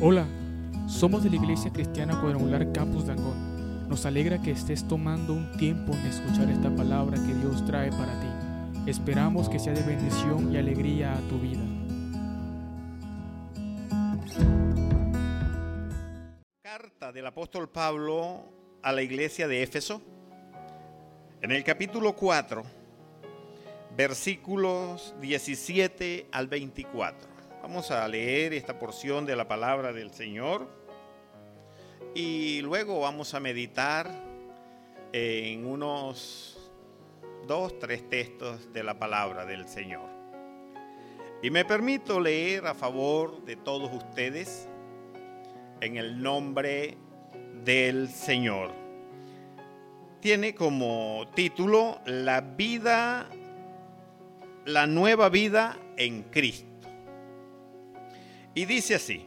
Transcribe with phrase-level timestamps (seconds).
[0.00, 0.28] Hola,
[0.86, 3.88] somos de la Iglesia Cristiana Cuadrangular Campus Dangón.
[3.88, 8.20] Nos alegra que estés tomando un tiempo en escuchar esta palabra que Dios trae para
[8.20, 8.88] ti.
[8.88, 11.64] Esperamos que sea de bendición y alegría a tu vida.
[16.62, 18.44] Carta del apóstol Pablo
[18.84, 20.00] a la iglesia de Éfeso.
[21.42, 22.62] En el capítulo 4,
[23.96, 27.27] versículos 17 al 24.
[27.62, 30.68] Vamos a leer esta porción de la palabra del Señor
[32.14, 34.08] y luego vamos a meditar
[35.12, 36.70] en unos
[37.46, 40.08] dos, tres textos de la palabra del Señor.
[41.42, 44.68] Y me permito leer a favor de todos ustedes
[45.80, 46.96] en el nombre
[47.64, 48.72] del Señor.
[50.20, 53.28] Tiene como título La vida,
[54.64, 56.67] la nueva vida en Cristo.
[58.58, 59.24] Y dice así,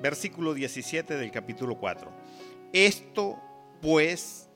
[0.00, 2.10] versículo 17 del capítulo 4.
[2.72, 3.38] Esto
[3.82, 4.48] pues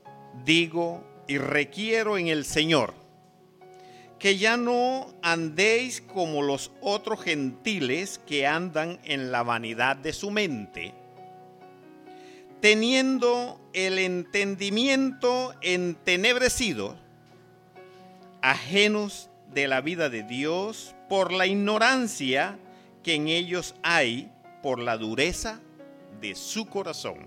[0.47, 2.95] digo y requiero en el Señor,
[4.19, 10.31] que ya no andéis como los otros gentiles que andan en la vanidad de su
[10.31, 10.95] mente,
[12.63, 16.97] teniendo el entendimiento entenebrecido,
[18.41, 22.59] ajenos de la vida de Dios por la ignorancia
[23.03, 24.31] que en ellos hay
[24.63, 25.61] por la dureza
[26.21, 27.27] de su corazón,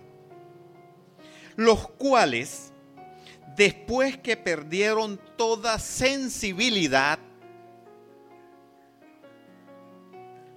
[1.55, 2.71] los cuales,
[3.55, 7.19] después que perdieron toda sensibilidad,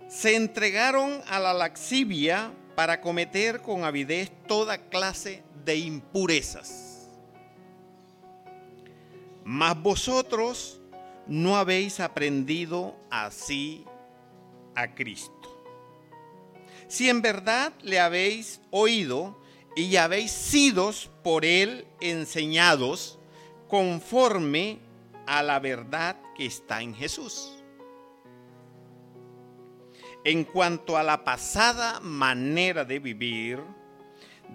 [0.08, 7.08] se entregaron a la laxivia para cometer con avidez toda clase de impurezas.
[9.44, 10.80] Mas vosotros
[11.26, 13.84] no habéis aprendido así
[14.76, 15.32] a Cristo.
[16.86, 19.36] Si en verdad le habéis oído
[19.74, 20.92] y habéis sido
[21.24, 23.18] por él enseñados
[23.68, 24.78] conforme
[25.26, 27.52] a la verdad que está en Jesús.
[30.24, 33.60] En cuanto a la pasada manera de vivir,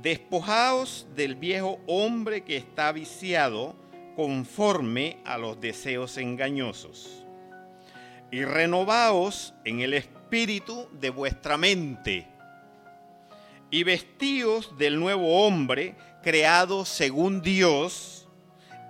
[0.02, 3.76] despojaos del viejo hombre que está viciado
[4.16, 7.21] conforme a los deseos engañosos
[8.32, 12.28] y renovaos en el espíritu de vuestra mente
[13.70, 18.28] y vestíos del nuevo hombre creado según Dios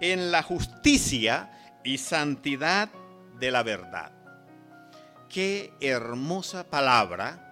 [0.01, 1.51] en la justicia
[1.83, 2.89] y santidad
[3.39, 4.11] de la verdad.
[5.29, 7.47] Qué hermosa palabra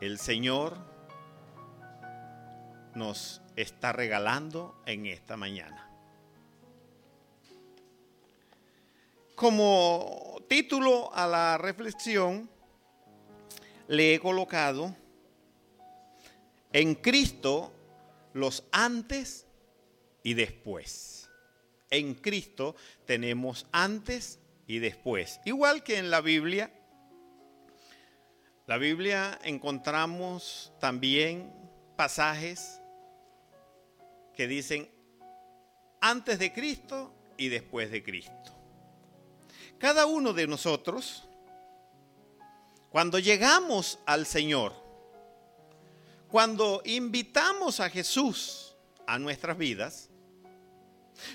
[0.00, 0.76] el Señor
[2.94, 5.90] nos está regalando en esta mañana.
[9.34, 12.50] Como título a la reflexión
[13.86, 14.94] le he colocado
[16.72, 17.72] en Cristo
[18.32, 19.46] los antes
[20.22, 21.28] y después.
[21.90, 22.76] En Cristo
[23.06, 25.40] tenemos antes y después.
[25.44, 26.70] Igual que en la Biblia,
[28.66, 31.52] la Biblia encontramos también
[31.96, 32.80] pasajes
[34.34, 34.90] que dicen
[36.00, 38.57] antes de Cristo y después de Cristo.
[39.78, 41.28] Cada uno de nosotros,
[42.90, 44.74] cuando llegamos al Señor,
[46.28, 48.74] cuando invitamos a Jesús
[49.06, 50.10] a nuestras vidas,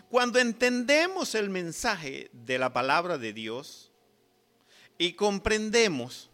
[0.09, 3.91] cuando entendemos el mensaje de la palabra de Dios
[4.97, 6.29] y comprendemos,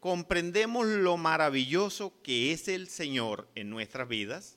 [0.00, 4.56] comprendemos lo maravilloso que es el Señor en nuestras vidas,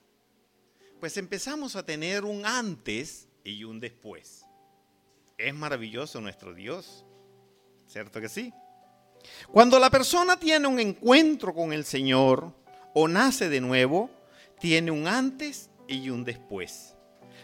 [1.02, 4.47] pues empezamos a tener un antes y un después.
[5.38, 7.06] Es maravilloso nuestro Dios,
[7.86, 8.52] ¿cierto que sí?
[9.52, 12.56] Cuando la persona tiene un encuentro con el Señor
[12.96, 14.10] o nace de nuevo,
[14.60, 16.96] tiene un antes y un después.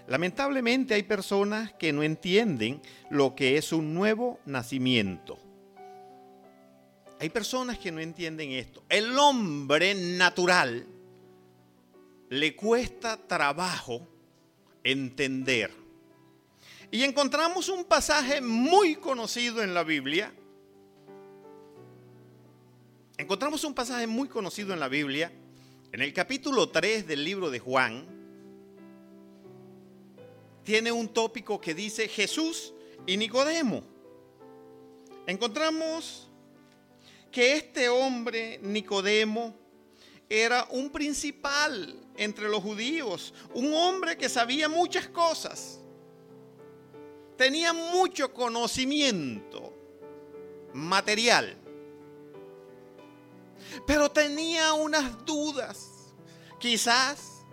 [0.08, 5.38] Lamentablemente hay personas que no entienden lo que es un nuevo nacimiento.
[7.20, 8.84] Hay personas que no entienden esto.
[8.90, 10.88] El hombre natural
[12.30, 14.08] le cuesta trabajo
[14.84, 15.83] entender
[16.94, 20.32] y encontramos un pasaje muy conocido en la Biblia.
[23.18, 25.32] Encontramos un pasaje muy conocido en la Biblia,
[25.92, 28.06] en el capítulo 3 del libro de Juan.
[30.64, 32.76] Tiene un tópico que dice Jesús
[33.08, 33.84] y Nicodemo.
[35.26, 36.30] Encontramos
[37.32, 39.56] que este hombre, Nicodemo,
[40.30, 45.80] era un principal entre los judíos, un hombre que sabía muchas cosas
[47.38, 49.74] tenía mucho conocimiento
[50.74, 51.58] material.
[53.88, 55.90] pero tenía unas dudas.
[56.60, 57.44] Quizás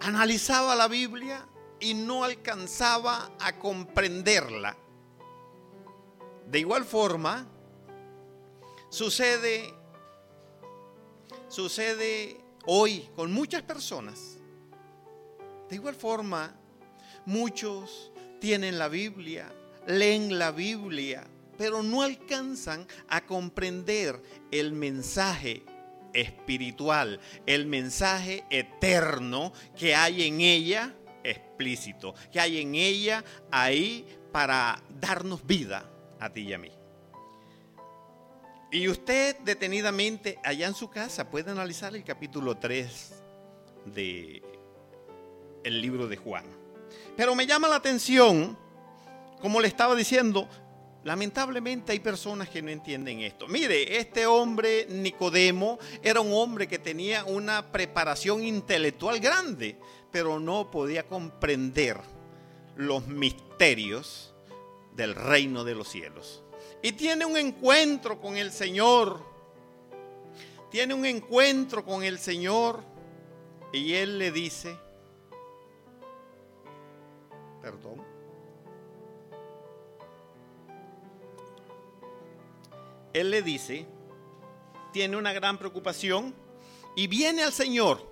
[0.00, 1.48] analizaba la Biblia
[1.78, 4.76] y no alcanzaba a comprenderla.
[6.46, 7.46] De igual forma,
[8.90, 9.74] sucede
[11.48, 14.38] sucede hoy con muchas personas.
[15.68, 16.54] De igual forma,
[17.26, 18.09] muchos
[18.40, 19.52] tienen la Biblia,
[19.86, 21.26] leen la Biblia,
[21.56, 24.20] pero no alcanzan a comprender
[24.50, 25.62] el mensaje
[26.12, 34.82] espiritual, el mensaje eterno que hay en ella explícito, que hay en ella ahí para
[35.00, 35.84] darnos vida
[36.18, 36.70] a ti y a mí.
[38.72, 43.22] Y usted detenidamente allá en su casa puede analizar el capítulo 3
[43.86, 44.42] de
[45.64, 46.59] el libro de Juan.
[47.16, 48.56] Pero me llama la atención,
[49.40, 50.48] como le estaba diciendo,
[51.04, 53.46] lamentablemente hay personas que no entienden esto.
[53.48, 59.76] Mire, este hombre Nicodemo era un hombre que tenía una preparación intelectual grande,
[60.10, 61.98] pero no podía comprender
[62.76, 64.34] los misterios
[64.94, 66.42] del reino de los cielos
[66.82, 69.28] y tiene un encuentro con el Señor.
[70.70, 72.82] Tiene un encuentro con el Señor
[73.72, 74.76] y Él le dice,
[77.60, 78.02] perdón,
[83.12, 83.86] Él le dice,
[84.92, 86.34] tiene una gran preocupación
[86.96, 88.08] y viene al Señor.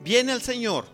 [0.00, 0.84] Viene al Señor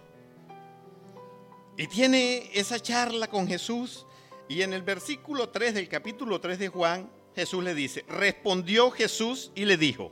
[1.77, 4.07] y tiene esa charla con Jesús
[4.49, 9.51] y en el versículo 3 del capítulo 3 de Juan, Jesús le dice, respondió Jesús
[9.55, 10.11] y le dijo,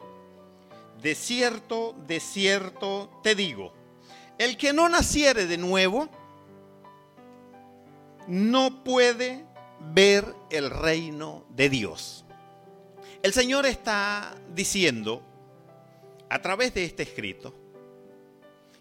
[1.03, 3.73] de cierto, de cierto te digo,
[4.39, 6.09] el que no naciere de nuevo,
[8.27, 9.45] no puede
[9.93, 12.25] ver el reino de Dios.
[13.23, 15.23] El Señor está diciendo,
[16.29, 17.55] a través de este escrito,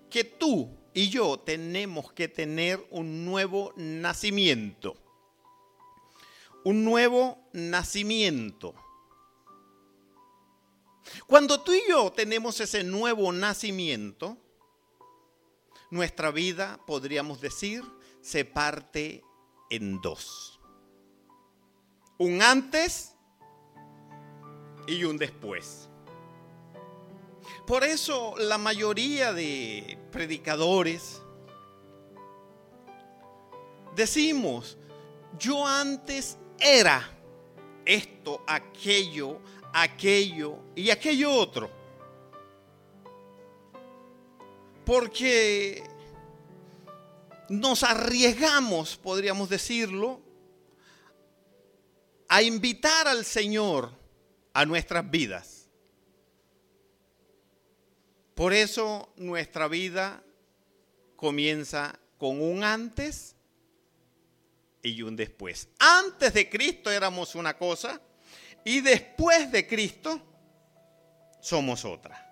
[0.10, 4.96] que tú y yo tenemos que tener un nuevo nacimiento
[6.64, 8.76] un nuevo nacimiento.
[11.28, 14.38] Cuando tú y yo tenemos ese nuevo nacimiento,
[15.90, 17.84] nuestra vida, podríamos decir,
[18.22, 19.24] se parte
[19.70, 20.60] en dos.
[22.18, 23.16] Un antes
[24.88, 25.90] y un después.
[27.66, 31.22] Por eso la mayoría de predicadores
[33.96, 34.78] decimos,
[35.38, 37.08] yo antes era
[37.86, 39.40] esto, aquello,
[39.74, 41.70] aquello y aquello otro.
[44.86, 45.84] Porque
[47.50, 50.22] nos arriesgamos, podríamos decirlo,
[52.28, 53.92] a invitar al Señor
[54.54, 55.68] a nuestras vidas.
[58.36, 60.24] Por eso nuestra vida
[61.16, 63.36] comienza con un antes
[64.82, 65.68] y un después.
[65.80, 68.02] Antes de Cristo éramos una cosa
[68.64, 70.22] y después de Cristo
[71.42, 72.26] somos otra.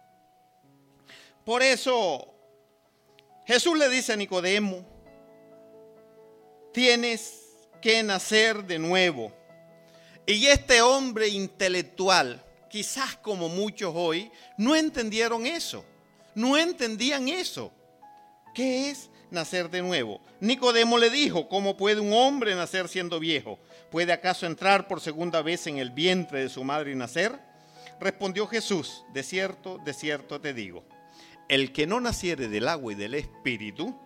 [1.44, 2.34] Por eso
[3.46, 4.97] Jesús le dice a Nicodemo,
[6.78, 9.34] tienes que nacer de nuevo.
[10.28, 15.84] Y este hombre intelectual, quizás como muchos hoy, no entendieron eso,
[16.36, 17.72] no entendían eso.
[18.54, 20.22] ¿Qué es nacer de nuevo.
[20.40, 23.58] Nicodemo le dijo, ¿cómo puede un hombre nacer siendo viejo?
[23.90, 27.40] ¿Puede acaso entrar por segunda vez en el vientre de su madre y nacer?
[28.00, 30.86] Respondió Jesús, de cierto, de cierto te digo,
[31.50, 34.00] el que no naciere del agua y del espíritu,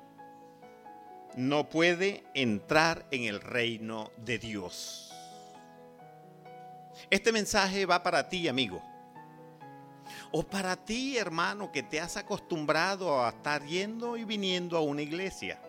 [1.35, 5.11] no puede entrar en el reino de Dios.
[7.09, 8.81] Este mensaje va para ti, amigo.
[10.31, 15.01] O para ti, hermano, que te has acostumbrado a estar yendo y viniendo a una
[15.01, 15.61] iglesia.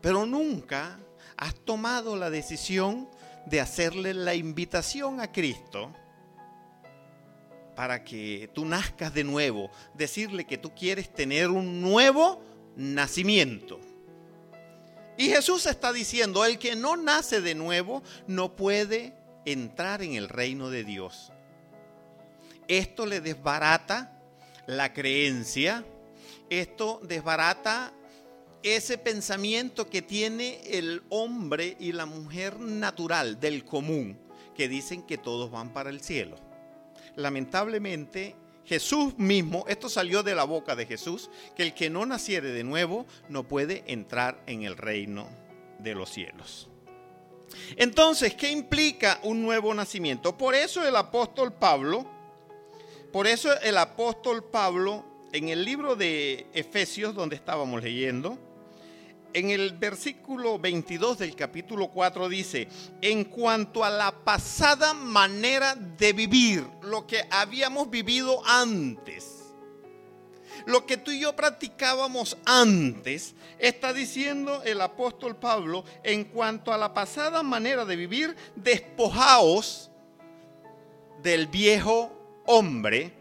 [0.00, 0.98] Pero nunca
[1.36, 3.08] has tomado la decisión
[3.46, 5.92] de hacerle la invitación a Cristo
[7.74, 12.42] para que tú nazcas de nuevo, decirle que tú quieres tener un nuevo
[12.76, 13.80] nacimiento.
[15.20, 19.12] Y Jesús está diciendo, el que no nace de nuevo no puede
[19.44, 21.30] entrar en el reino de Dios.
[22.68, 24.18] Esto le desbarata
[24.66, 25.84] la creencia,
[26.48, 27.92] esto desbarata
[28.62, 34.18] ese pensamiento que tiene el hombre y la mujer natural del común,
[34.54, 36.38] que dicen que todos van para el cielo.
[37.16, 38.36] Lamentablemente,
[38.70, 42.62] Jesús mismo, esto salió de la boca de Jesús, que el que no naciere de
[42.62, 45.28] nuevo no puede entrar en el reino
[45.80, 46.68] de los cielos.
[47.74, 50.38] Entonces, ¿qué implica un nuevo nacimiento?
[50.38, 52.06] Por eso el apóstol Pablo,
[53.12, 58.38] por eso el apóstol Pablo en el libro de Efesios, donde estábamos leyendo,
[59.32, 62.68] en el versículo 22 del capítulo 4 dice,
[63.00, 69.52] en cuanto a la pasada manera de vivir, lo que habíamos vivido antes,
[70.66, 76.78] lo que tú y yo practicábamos antes, está diciendo el apóstol Pablo, en cuanto a
[76.78, 79.90] la pasada manera de vivir, despojaos
[81.22, 82.12] del viejo
[82.46, 83.19] hombre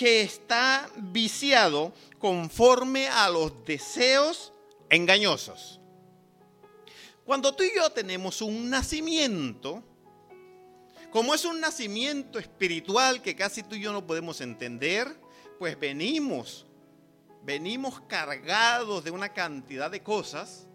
[0.00, 4.50] que está viciado conforme a los deseos
[4.88, 5.78] engañosos.
[7.26, 9.84] Cuando tú y yo tenemos un nacimiento,
[11.10, 15.06] como es un nacimiento espiritual que casi tú y yo no podemos entender,
[15.58, 16.64] pues venimos,
[17.42, 20.66] venimos cargados de una cantidad de cosas.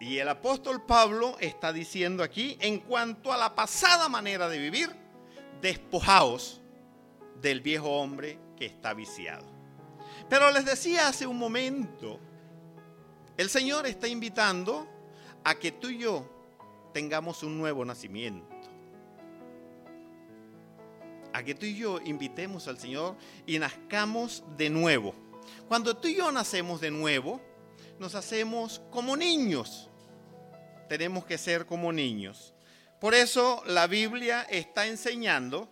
[0.00, 4.88] Y el apóstol Pablo está diciendo aquí, en cuanto a la pasada manera de vivir,
[5.60, 6.62] despojaos
[7.42, 9.44] del viejo hombre que está viciado.
[10.28, 12.20] Pero les decía hace un momento,
[13.36, 14.86] el Señor está invitando
[15.42, 16.24] a que tú y yo
[16.92, 18.60] tengamos un nuevo nacimiento
[21.32, 25.14] a que tú y yo invitemos al Señor y nazcamos de nuevo.
[25.68, 27.40] Cuando tú y yo nacemos de nuevo,
[27.98, 29.88] nos hacemos como niños.
[30.88, 32.54] Tenemos que ser como niños.
[33.00, 35.68] Por eso la Biblia está enseñando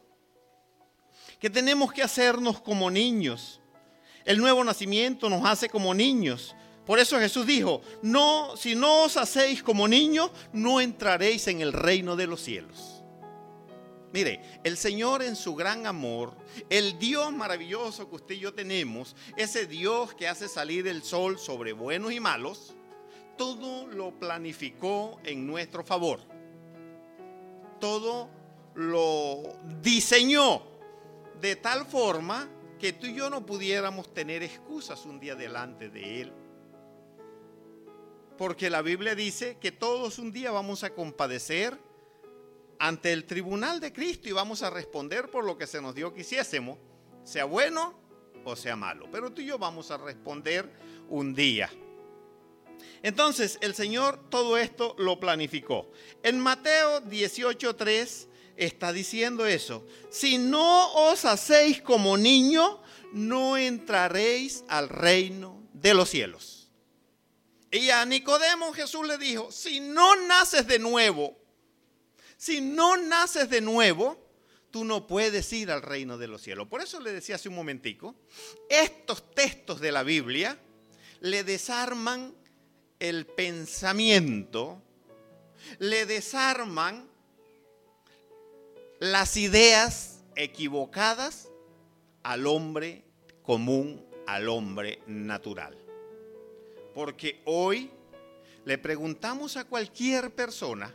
[1.39, 3.61] que tenemos que hacernos como niños.
[4.25, 6.55] El nuevo nacimiento nos hace como niños.
[6.85, 11.73] Por eso Jesús dijo, no, si no os hacéis como niños, no entraréis en el
[11.73, 13.03] reino de los cielos.
[14.13, 16.35] Mire, el Señor en su gran amor,
[16.71, 21.39] el Dios maravilloso que usted y yo tenemos, ese Dios que hace salir el sol
[21.39, 22.75] sobre buenos y malos,
[23.37, 26.21] todo lo planificó en nuestro favor.
[27.79, 28.31] Todo
[28.75, 29.43] lo
[29.83, 30.78] diseñó
[31.41, 36.23] de tal forma que tú y yo no pudiéramos tener excusas un día delante de
[36.23, 36.33] Él.
[38.37, 41.77] Porque la Biblia dice que todos un día vamos a compadecer
[42.79, 46.15] ante el tribunal de Cristo y vamos a responder por lo que se nos dio
[46.15, 46.79] que hiciésemos,
[47.25, 47.99] sea bueno
[48.45, 49.09] o sea malo.
[49.11, 50.73] Pero tú y yo vamos a responder
[51.09, 51.69] un día.
[53.03, 55.91] Entonces el Señor todo esto lo planificó.
[56.23, 58.28] En Mateo 18:3
[58.59, 59.87] está diciendo eso.
[60.11, 66.71] Si no os hacéis como niño, no entraréis al reino de los cielos.
[67.71, 71.39] Y a Nicodemo Jesús le dijo, si no naces de nuevo,
[72.37, 74.29] si no naces de nuevo,
[74.71, 76.69] tú no puedes ir al reino de los cielos.
[76.69, 78.17] Por eso le decía hace un momentico,
[78.69, 80.59] estos textos de la Biblia
[81.21, 82.35] le desarman
[82.99, 84.83] el pensamiento,
[85.79, 87.09] le desarman
[89.01, 91.49] las ideas equivocadas
[92.23, 93.05] al hombre
[93.43, 95.77] común, al hombre natural.
[96.95, 97.91] Porque hoy
[98.65, 100.95] le preguntamos a cualquier persona,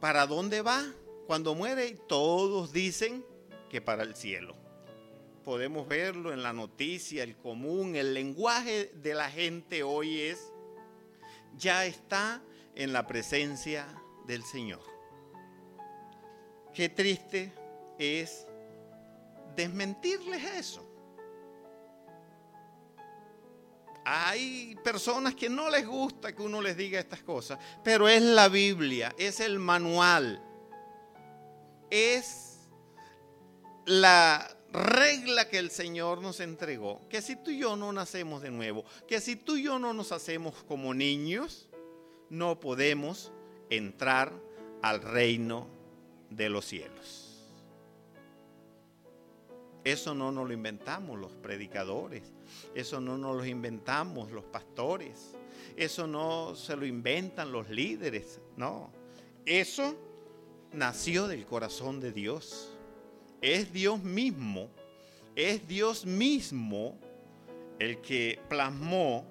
[0.00, 0.82] ¿Para dónde va
[1.26, 1.92] cuando muere?
[2.08, 3.22] Todos dicen
[3.68, 4.56] que para el cielo.
[5.44, 10.52] Podemos verlo en la noticia, el común, el lenguaje de la gente hoy es,
[11.56, 12.42] ya está
[12.74, 13.86] en la presencia
[14.26, 14.89] del Señor.
[16.74, 17.52] Qué triste
[17.98, 18.46] es
[19.56, 20.86] desmentirles eso.
[24.04, 28.48] Hay personas que no les gusta que uno les diga estas cosas, pero es la
[28.48, 30.42] Biblia, es el manual,
[31.90, 32.60] es
[33.84, 38.50] la regla que el Señor nos entregó, que si tú y yo no nacemos de
[38.50, 41.68] nuevo, que si tú y yo no nos hacemos como niños,
[42.30, 43.32] no podemos
[43.68, 44.32] entrar
[44.82, 45.79] al reino
[46.30, 47.26] de los cielos.
[49.84, 52.22] Eso no nos lo inventamos los predicadores,
[52.74, 55.32] eso no nos lo inventamos los pastores,
[55.76, 58.90] eso no se lo inventan los líderes, no.
[59.46, 59.96] Eso
[60.72, 62.76] nació del corazón de Dios.
[63.40, 64.68] Es Dios mismo,
[65.34, 66.98] es Dios mismo
[67.78, 69.24] el que plasmó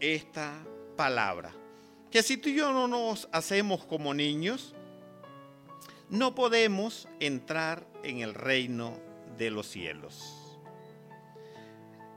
[0.00, 0.64] esta
[0.96, 1.52] palabra.
[2.10, 4.74] Que si tú y yo no nos hacemos como niños,
[6.08, 8.98] no podemos entrar en el reino
[9.36, 10.58] de los cielos.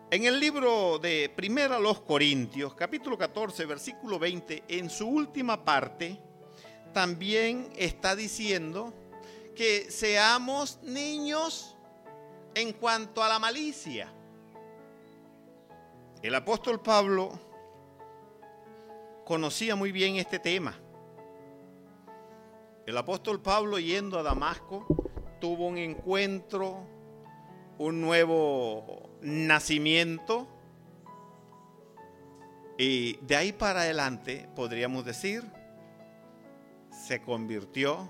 [0.09, 6.17] En el libro de Primera los Corintios, capítulo 14, versículo 20, en su última parte,
[6.93, 8.93] también está diciendo
[9.55, 11.75] que seamos niños
[12.55, 14.11] en cuanto a la malicia.
[16.21, 17.37] El apóstol Pablo,
[19.25, 20.79] conocía muy bien este tema.
[22.87, 24.87] El apóstol Pablo yendo a Damasco
[25.41, 26.87] tuvo un encuentro,
[27.77, 30.47] un nuevo nacimiento.
[32.77, 35.43] Y de ahí para adelante, podríamos decir,
[36.89, 38.09] se convirtió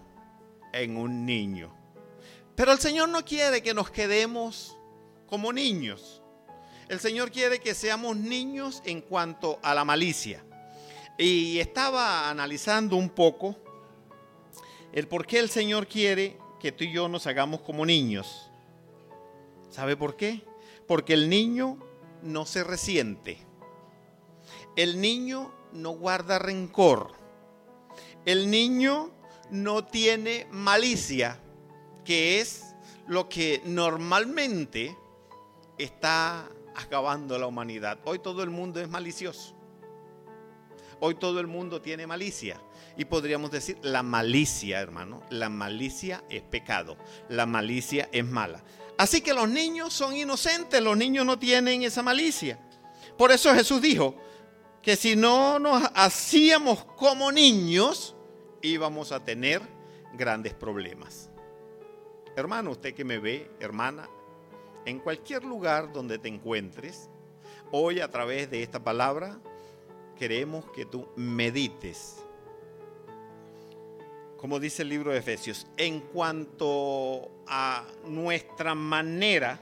[0.72, 1.76] en un niño.
[2.54, 4.78] Pero el Señor no quiere que nos quedemos
[5.26, 6.22] como niños.
[6.88, 10.46] El Señor quiere que seamos niños en cuanto a la malicia.
[11.18, 13.56] Y estaba analizando un poco
[14.94, 18.52] el por qué el Señor quiere que tú y yo nos hagamos como niños.
[19.70, 20.44] ¿Sabe por qué?
[20.88, 21.78] Porque el niño
[22.24, 23.38] no se resiente.
[24.76, 27.14] El niño no guarda rencor.
[28.26, 29.12] El niño
[29.50, 31.40] no tiene malicia,
[32.04, 32.76] que es
[33.08, 34.98] lo que normalmente
[35.78, 38.00] está acabando la humanidad.
[38.06, 39.56] Hoy todo el mundo es malicioso.
[41.00, 42.62] Hoy todo el mundo tiene malicia.
[42.98, 46.98] Y podríamos decir, la malicia, hermano, la malicia es pecado.
[47.30, 48.64] La malicia es mala.
[48.98, 52.60] Así que los niños son inocentes, los niños no tienen esa malicia.
[53.16, 54.16] Por eso Jesús dijo
[54.82, 58.16] que si no nos hacíamos como niños,
[58.62, 59.62] íbamos a tener
[60.14, 61.30] grandes problemas.
[62.36, 64.10] Hermano, usted que me ve, hermana,
[64.86, 67.10] en cualquier lugar donde te encuentres,
[67.72, 69.40] hoy a través de esta palabra
[70.16, 72.24] queremos que tú medites.
[74.38, 79.60] Como dice el libro de Efesios, en cuanto a nuestra manera,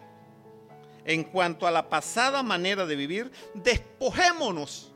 [1.05, 4.91] en cuanto a la pasada manera de vivir, despojémonos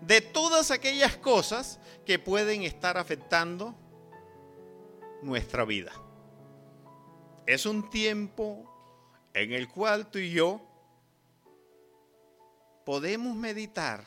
[0.00, 3.74] de todas aquellas cosas que pueden estar afectando
[5.22, 5.92] nuestra vida.
[7.46, 8.64] Es un tiempo
[9.34, 10.60] en el cual tú y yo
[12.84, 14.04] podemos meditar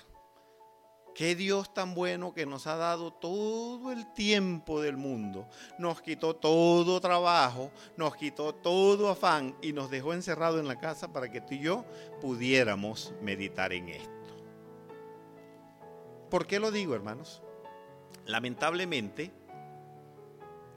[1.14, 6.36] qué Dios tan bueno que nos ha dado todo el tiempo del mundo, nos quitó
[6.36, 11.42] todo trabajo, nos quitó todo afán y nos dejó encerrado en la casa para que
[11.42, 11.86] tú y yo
[12.22, 14.10] pudiéramos meditar en esto.
[16.30, 17.44] ¿Por qué lo digo, hermanos?
[18.26, 19.32] Lamentablemente,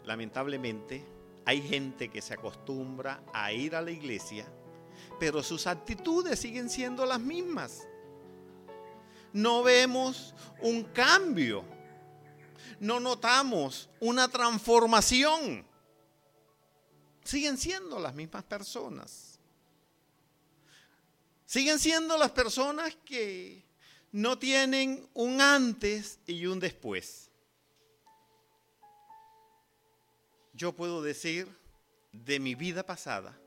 [0.04, 1.04] lamentablemente,
[1.46, 4.44] hay gente que se acostumbra a ir a la iglesia,
[5.18, 7.86] pero sus actitudes siguen siendo las mismas.
[9.36, 11.64] No vemos un cambio.
[12.80, 15.66] No notamos una transformación.
[17.24, 19.38] Siguen siendo las mismas personas.
[21.44, 23.64] Siguen siendo las personas que
[24.12, 27.26] no tienen un antes y un después.
[30.56, 31.48] yo puedo decir
[32.12, 33.38] de mi vida pasada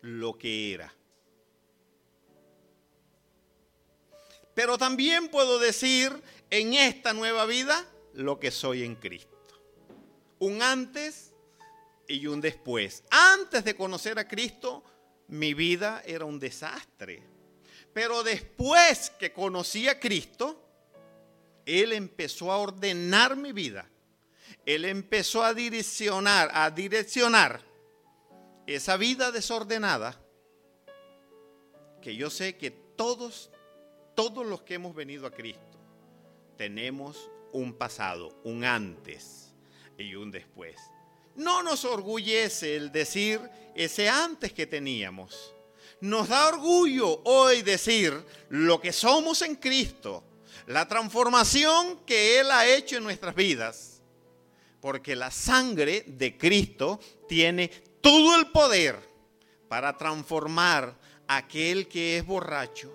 [0.00, 0.92] lo que era.
[4.54, 6.12] Pero también puedo decir
[6.50, 9.30] en esta nueva vida lo que soy en Cristo.
[10.38, 11.32] Un antes
[12.08, 13.04] y un después.
[13.10, 14.84] Antes de conocer a Cristo,
[15.28, 17.22] mi vida era un desastre.
[17.92, 20.62] Pero después que conocí a Cristo,
[21.64, 23.88] Él empezó a ordenar mi vida
[24.64, 27.60] él empezó a direccionar, a direccionar
[28.66, 30.18] esa vida desordenada
[32.00, 33.50] que yo sé que todos,
[34.14, 35.78] todos los que hemos venido a Cristo,
[36.56, 39.54] tenemos un pasado, un antes
[39.98, 40.76] y un después.
[41.34, 43.40] No nos orgullece el decir
[43.74, 45.54] ese antes que teníamos.
[46.00, 48.12] Nos da orgullo hoy decir
[48.48, 50.24] lo que somos en Cristo,
[50.66, 53.92] la transformación que Él ha hecho en nuestras vidas
[54.82, 56.98] porque la sangre de Cristo
[57.28, 57.68] tiene
[58.00, 58.98] todo el poder
[59.68, 60.98] para transformar
[61.28, 62.92] a aquel que es borracho,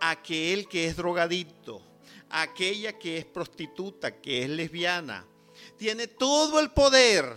[0.00, 1.82] aquel que es drogadito,
[2.30, 5.26] aquella que es prostituta, que es lesbiana.
[5.76, 7.36] Tiene todo el poder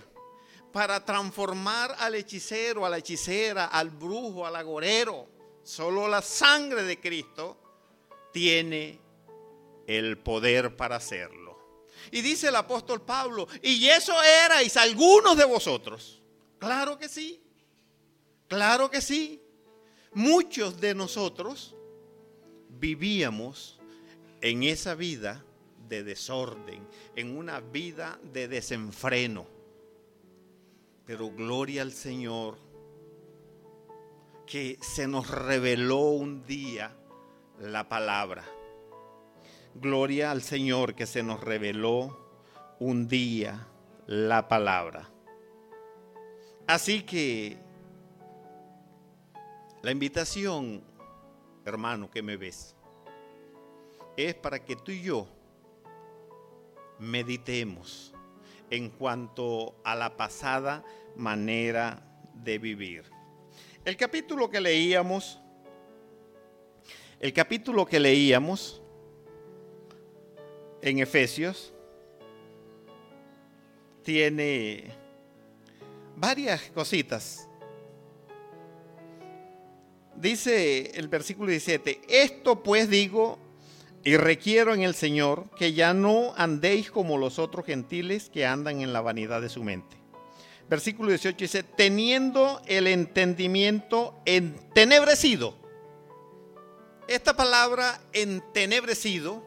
[0.72, 5.28] para transformar al hechicero, a la hechicera, al brujo, al agorero.
[5.64, 7.58] Solo la sangre de Cristo
[8.34, 9.00] tiene
[9.88, 11.46] el poder para hacerlo.
[12.12, 16.22] Y dice el apóstol Pablo, y eso erais algunos de vosotros.
[16.60, 17.42] Claro que sí,
[18.48, 19.42] claro que sí.
[20.14, 21.76] Muchos de nosotros
[22.86, 23.80] vivíamos
[24.41, 25.43] en esa vida
[25.89, 29.48] de desorden, en una vida de desenfreno.
[31.06, 32.58] Pero gloria al Señor
[34.45, 36.95] que se nos reveló un día
[37.60, 38.43] la palabra
[39.78, 42.17] Gloria al Señor que se nos reveló
[42.80, 43.67] un día
[44.08, 45.10] la palabra.
[46.65, 47.58] Así que
[49.82, 50.82] la invitación,
[51.65, 52.75] hermano, que me ves,
[54.17, 55.28] es para que tú y yo
[56.99, 58.13] meditemos
[58.69, 60.84] en cuanto a la pasada
[61.15, 62.01] manera
[62.34, 63.04] de vivir.
[63.84, 65.39] El capítulo que leíamos,
[67.19, 68.82] el capítulo que leíamos
[70.82, 71.73] en Efesios,
[74.04, 74.91] tiene
[76.15, 77.47] varias cositas.
[80.15, 83.45] Dice el versículo 17, esto pues digo
[84.06, 88.82] y requiero en el Señor que ya no andéis como los otros gentiles que andan
[88.82, 89.98] en la vanidad de su mente.
[90.70, 95.56] Versículo 18 dice, teniendo el entendimiento entenebrecido.
[97.08, 99.44] Esta palabra entenebrecido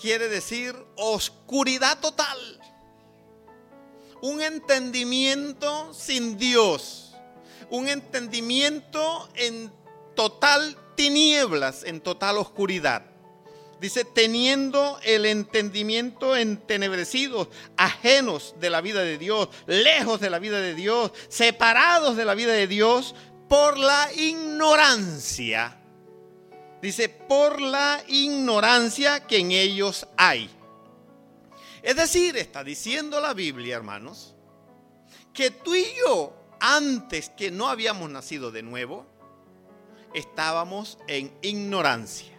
[0.00, 2.38] quiere decir oscuridad total
[4.24, 7.14] un entendimiento sin Dios,
[7.68, 9.70] un entendimiento en
[10.14, 13.13] total tinieblas, en total oscuridad.
[13.80, 20.60] Dice, teniendo el entendimiento entenebrecido, ajenos de la vida de Dios, lejos de la vida
[20.60, 23.14] de Dios, separados de la vida de Dios
[23.48, 25.80] por la ignorancia.
[26.80, 30.50] Dice, por la ignorancia que en ellos hay.
[31.82, 34.34] Es decir, está diciendo la Biblia, hermanos,
[35.34, 39.06] que tú y yo, antes que no habíamos nacido de nuevo,
[40.14, 42.33] estábamos en ignorancia.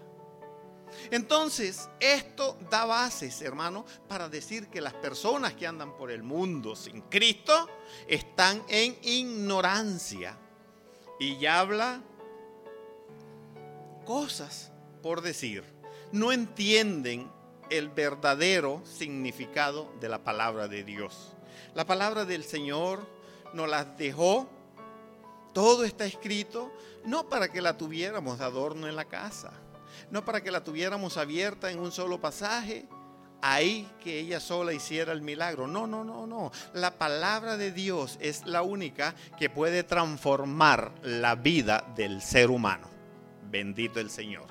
[1.11, 6.75] Entonces, esto da bases, hermano, para decir que las personas que andan por el mundo
[6.75, 7.69] sin Cristo
[8.07, 10.37] están en ignorancia.
[11.19, 12.01] Y ya habla
[14.05, 15.63] cosas por decir.
[16.11, 17.29] No entienden
[17.69, 21.33] el verdadero significado de la palabra de Dios.
[21.73, 23.05] La palabra del Señor
[23.53, 24.47] nos las dejó,
[25.53, 26.71] todo está escrito,
[27.05, 29.53] no para que la tuviéramos de adorno en la casa,
[30.11, 32.87] no para que la tuviéramos abierta en un solo pasaje,
[33.41, 35.67] ahí que ella sola hiciera el milagro.
[35.67, 36.51] No, no, no, no.
[36.73, 42.89] La palabra de Dios es la única que puede transformar la vida del ser humano.
[43.49, 44.47] Bendito el Señor.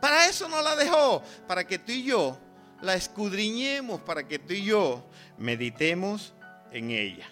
[0.00, 2.38] Para eso no la dejó, para que tú y yo
[2.82, 5.04] la escudriñemos, para que tú y yo
[5.38, 6.34] meditemos
[6.70, 7.26] en ella.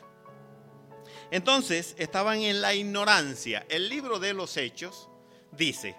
[1.30, 3.64] Entonces estaban en la ignorancia.
[3.68, 5.08] El libro de los Hechos
[5.52, 5.96] dice,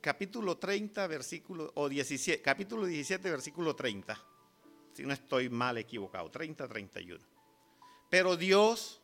[0.00, 4.18] capítulo 30, versículo, o 17, capítulo 17, versículo 30,
[4.92, 7.24] si no estoy mal equivocado, 30, 31.
[8.08, 9.00] Pero Dios,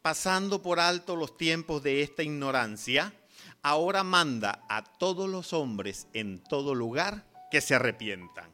[0.00, 3.12] pasando por alto los tiempos de esta ignorancia,
[3.62, 8.50] ahora manda a todos los hombres en todo lugar que se arrepientan.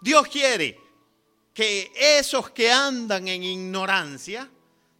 [0.00, 0.78] Dios quiere
[1.52, 4.50] que esos que andan en ignorancia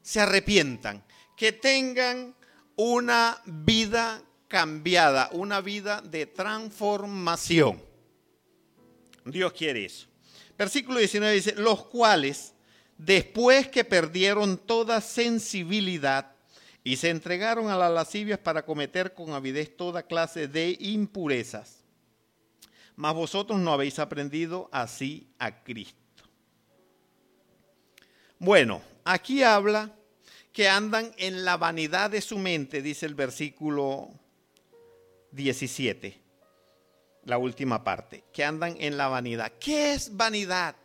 [0.02, 1.04] se arrepientan,
[1.36, 2.34] que tengan
[2.76, 4.22] una vida
[4.54, 7.82] cambiada, una vida de transformación.
[9.24, 10.06] Dios quiere eso.
[10.56, 12.54] Versículo 19 dice, los cuales,
[12.96, 16.30] después que perdieron toda sensibilidad,
[16.84, 21.82] y se entregaron a las lascivias para cometer con avidez toda clase de impurezas.
[22.94, 26.22] Mas vosotros no habéis aprendido así a Cristo.
[28.38, 29.92] Bueno, aquí habla
[30.52, 34.12] que andan en la vanidad de su mente, dice el versículo
[35.34, 36.20] 17,
[37.24, 39.52] la última parte, que andan en la vanidad.
[39.58, 40.76] ¿Qué es vanidad?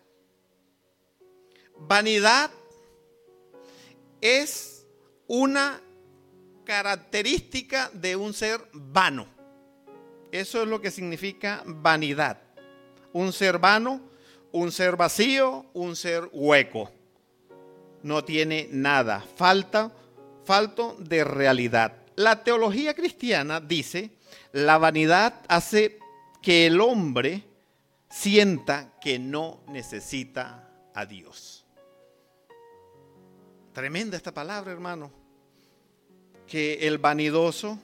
[1.77, 2.51] Vanidad
[4.21, 4.85] es
[5.27, 5.81] una
[6.65, 9.27] característica de un ser vano.
[10.31, 12.41] Eso es lo que significa vanidad.
[13.13, 14.01] Un ser vano,
[14.51, 16.91] un ser vacío, un ser hueco.
[18.03, 19.91] No tiene nada, falta,
[20.45, 21.95] falto de realidad.
[22.15, 24.11] La teología cristiana dice,
[24.51, 25.99] la vanidad hace
[26.41, 27.43] que el hombre
[28.09, 31.65] sienta que no necesita a Dios.
[33.73, 35.19] Tremenda esta palabra, hermano
[36.49, 37.79] que el vanidoso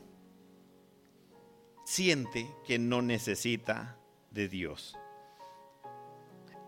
[1.86, 3.96] siente que no necesita
[4.32, 4.98] de Dios.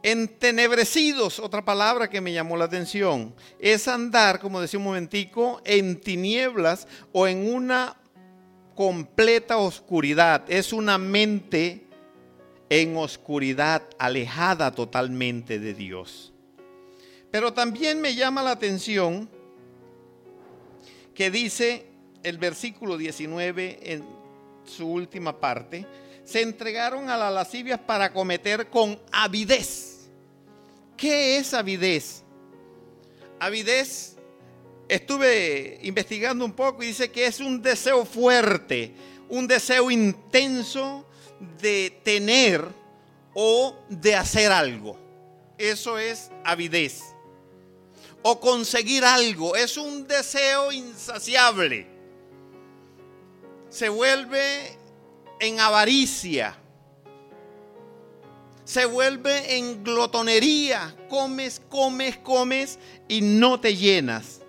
[0.03, 5.99] Entenebrecidos, otra palabra que me llamó la atención, es andar, como decía un momentico, en
[5.99, 7.97] tinieblas o en una
[8.77, 10.45] completa oscuridad.
[10.47, 11.87] Es una mente
[12.69, 16.31] en oscuridad, alejada totalmente de Dios.
[17.31, 19.27] Pero también me llama la atención
[21.15, 21.87] que dice
[22.21, 24.05] el versículo 19 en
[24.63, 25.87] su última parte,
[26.23, 30.07] se entregaron a las lascivias para cometer con avidez.
[30.95, 32.21] ¿Qué es avidez?
[33.39, 34.16] Avidez,
[34.87, 38.93] estuve investigando un poco y dice que es un deseo fuerte,
[39.29, 41.05] un deseo intenso
[41.61, 42.65] de tener
[43.33, 44.97] o de hacer algo.
[45.57, 47.01] Eso es avidez.
[48.23, 49.55] O conseguir algo.
[49.55, 51.87] Es un deseo insaciable.
[53.69, 54.77] Se vuelve
[55.39, 56.57] en avaricia.
[58.65, 60.95] Se vuelve en glotonería.
[61.09, 64.41] Comes, comes, comes y no te llenas.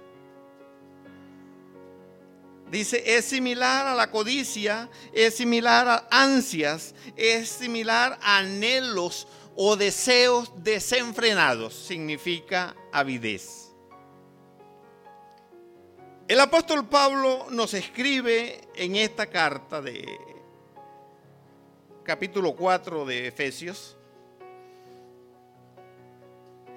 [2.70, 9.26] Dice, es similar a la codicia, es similar a ansias, es similar a anhelos
[9.56, 11.74] o deseos desenfrenados.
[11.74, 13.72] Significa avidez.
[16.28, 20.18] El apóstol Pablo nos escribe en esta carta de
[22.04, 23.96] capítulo 4 de Efesios,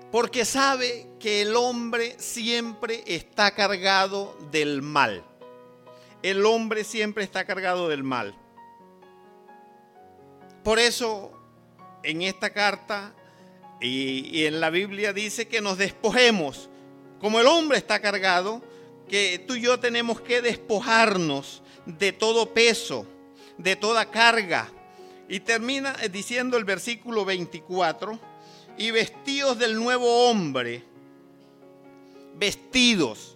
[0.10, 5.26] porque sabe que el hombre siempre está cargado del mal
[6.24, 8.36] el hombre siempre está cargado del mal.
[10.64, 11.32] Por eso
[12.04, 13.14] en esta carta
[13.80, 16.70] y, en la Biblia dice que nos despojemos.
[17.20, 18.62] Como el hombre está cargado,
[19.08, 23.06] que tú y yo tenemos que despojarnos de todo peso,
[23.58, 24.70] de toda carga.
[25.28, 28.20] Y termina diciendo el versículo 24,
[28.78, 30.84] y vestidos del nuevo hombre,
[32.36, 33.31] vestidos.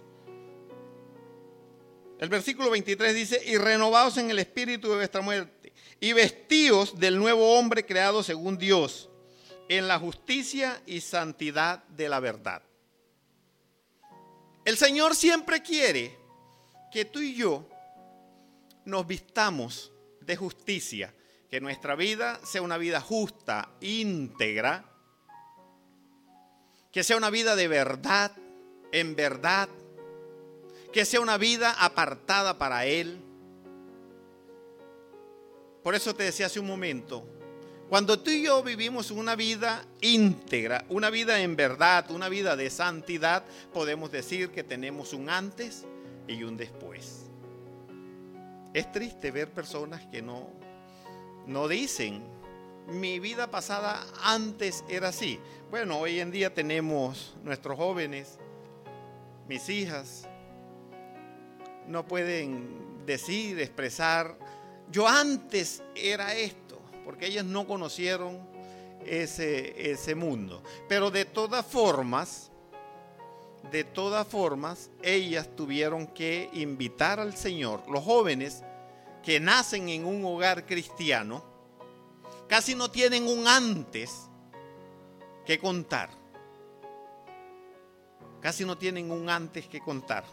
[2.18, 7.18] El versículo 23 dice, y renovados en el espíritu de vuestra muerte, y vestidos del
[7.18, 9.10] nuevo hombre creado según Dios,
[9.68, 12.62] en la justicia y santidad de la verdad.
[14.64, 16.16] El Señor siempre quiere
[16.90, 17.68] que tú y yo
[18.84, 21.14] nos vistamos de justicia,
[21.50, 24.84] que nuestra vida sea una vida justa, íntegra,
[26.90, 28.32] que sea una vida de verdad,
[28.92, 29.68] en verdad,
[30.96, 33.18] que sea una vida apartada para Él.
[35.82, 37.28] Por eso te decía hace un momento,
[37.90, 42.70] cuando tú y yo vivimos una vida íntegra, una vida en verdad, una vida de
[42.70, 45.84] santidad, podemos decir que tenemos un antes
[46.28, 47.26] y un después.
[48.72, 50.48] Es triste ver personas que no,
[51.46, 52.22] no dicen,
[52.86, 55.38] mi vida pasada antes era así.
[55.70, 58.38] Bueno, hoy en día tenemos nuestros jóvenes,
[59.46, 60.26] mis hijas,
[61.88, 64.36] no pueden decir, expresar,
[64.90, 68.40] yo antes era esto, porque ellas no conocieron
[69.04, 70.62] ese, ese mundo.
[70.88, 72.50] Pero de todas formas,
[73.70, 78.62] de todas formas, ellas tuvieron que invitar al Señor, los jóvenes
[79.22, 81.44] que nacen en un hogar cristiano,
[82.48, 84.28] casi no tienen un antes
[85.44, 86.10] que contar.
[88.40, 90.24] Casi no tienen un antes que contar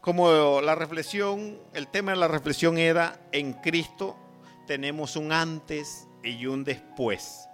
[0.00, 4.16] como la reflexión, el tema de la reflexión era, en Cristo
[4.66, 7.48] tenemos un antes y un después.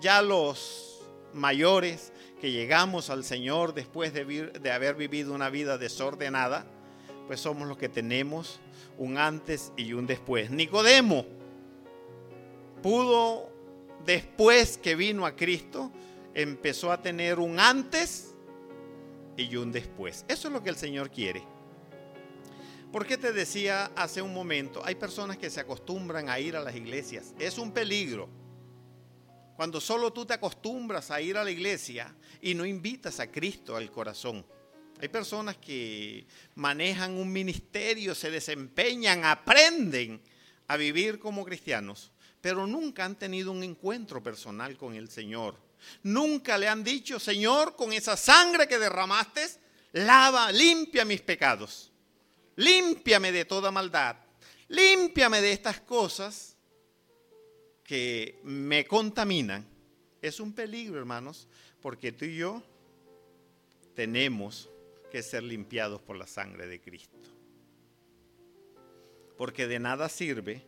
[0.00, 1.00] Ya los
[1.32, 6.66] mayores que llegamos al Señor después de, de haber vivido una vida desordenada,
[7.26, 8.60] pues somos los que tenemos
[8.98, 10.50] un antes y un después.
[10.50, 11.24] Nicodemo
[12.82, 13.50] pudo,
[14.04, 15.90] después que vino a Cristo,
[16.34, 18.34] empezó a tener un antes
[19.38, 20.26] y un después.
[20.28, 21.53] Eso es lo que el Señor quiere.
[22.94, 24.80] ¿Por qué te decía hace un momento?
[24.84, 27.34] Hay personas que se acostumbran a ir a las iglesias.
[27.40, 28.28] Es un peligro.
[29.56, 33.74] Cuando solo tú te acostumbras a ir a la iglesia y no invitas a Cristo
[33.74, 34.46] al corazón.
[35.00, 40.22] Hay personas que manejan un ministerio, se desempeñan, aprenden
[40.68, 45.56] a vivir como cristianos, pero nunca han tenido un encuentro personal con el Señor.
[46.04, 49.48] Nunca le han dicho, Señor, con esa sangre que derramaste,
[49.94, 51.90] lava, limpia mis pecados
[52.56, 54.16] límpiame de toda maldad,
[54.68, 56.56] límpiame de estas cosas
[57.82, 59.66] que me contaminan.
[60.22, 61.48] Es un peligro, hermanos,
[61.80, 62.62] porque tú y yo
[63.94, 64.70] tenemos
[65.10, 67.18] que ser limpiados por la sangre de Cristo.
[69.36, 70.66] Porque de nada sirve.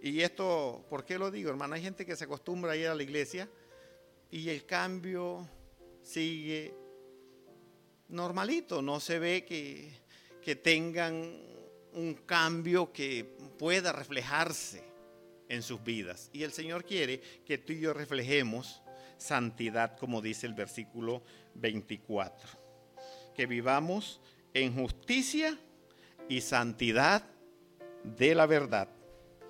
[0.00, 1.74] Y esto, ¿por qué lo digo, hermano?
[1.74, 3.48] Hay gente que se acostumbra a ir a la iglesia
[4.30, 5.48] y el cambio
[6.02, 6.74] sigue
[8.08, 10.01] normalito, no se ve que
[10.42, 11.40] que tengan
[11.94, 13.24] un cambio que
[13.58, 14.82] pueda reflejarse
[15.48, 16.30] en sus vidas.
[16.32, 18.82] Y el Señor quiere que tú y yo reflejemos
[19.18, 21.22] santidad, como dice el versículo
[21.54, 22.48] 24.
[23.34, 24.20] Que vivamos
[24.54, 25.58] en justicia
[26.28, 27.24] y santidad
[28.02, 28.88] de la verdad.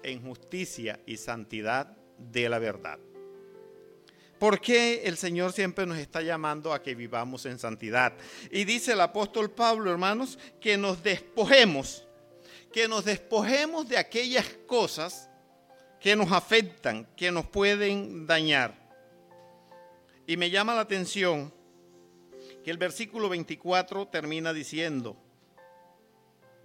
[0.02, 2.98] En justicia y santidad de la verdad.
[4.42, 8.12] ¿Por qué el Señor siempre nos está llamando a que vivamos en santidad?
[8.50, 12.04] Y dice el apóstol Pablo, hermanos, que nos despojemos,
[12.72, 15.30] que nos despojemos de aquellas cosas
[16.00, 18.74] que nos afectan, que nos pueden dañar.
[20.26, 21.54] Y me llama la atención
[22.64, 25.16] que el versículo 24 termina diciendo,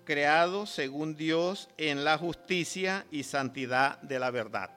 [0.04, 4.77] creado según Dios en la justicia y santidad de la verdad.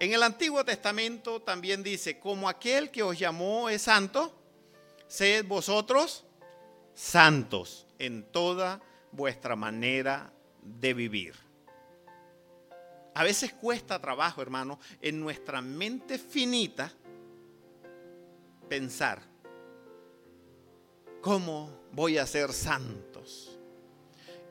[0.00, 4.32] En el Antiguo Testamento también dice, como aquel que os llamó es santo,
[5.08, 6.24] sed vosotros
[6.94, 8.80] santos en toda
[9.10, 10.32] vuestra manera
[10.62, 11.34] de vivir.
[13.14, 16.92] A veces cuesta trabajo, hermano, en nuestra mente finita
[18.68, 19.20] pensar,
[21.20, 23.58] ¿cómo voy a ser santos?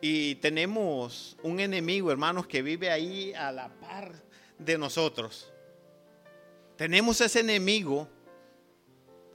[0.01, 4.26] Y tenemos un enemigo, hermanos, que vive ahí a la par
[4.57, 5.51] de nosotros.
[6.75, 8.07] Tenemos ese enemigo